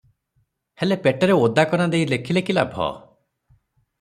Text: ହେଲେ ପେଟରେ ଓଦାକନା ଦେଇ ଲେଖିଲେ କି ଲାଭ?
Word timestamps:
ହେଲେ 0.83 0.97
ପେଟରେ 1.03 1.35
ଓଦାକନା 1.41 1.87
ଦେଇ 1.95 2.09
ଲେଖିଲେ 2.13 2.45
କି 2.47 2.57
ଲାଭ? 2.61 2.89